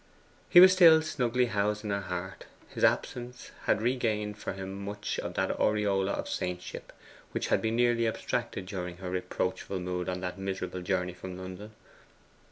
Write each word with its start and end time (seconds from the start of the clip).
He 0.49 0.59
was 0.59 0.73
still 0.73 1.03
snugly 1.03 1.45
housed 1.45 1.83
in 1.83 1.91
her 1.91 2.01
heart. 2.01 2.47
His 2.69 2.83
absence 2.83 3.51
had 3.65 3.83
regained 3.83 4.39
for 4.39 4.53
him 4.53 4.83
much 4.83 5.19
of 5.19 5.35
that 5.35 5.51
aureola 5.59 6.11
of 6.13 6.27
saintship 6.27 6.91
which 7.33 7.49
had 7.49 7.61
been 7.61 7.75
nearly 7.75 8.07
abstracted 8.07 8.65
during 8.65 8.97
her 8.97 9.11
reproachful 9.11 9.79
mood 9.79 10.09
on 10.09 10.19
that 10.21 10.39
miserable 10.39 10.81
journey 10.81 11.13
from 11.13 11.37
London. 11.37 11.75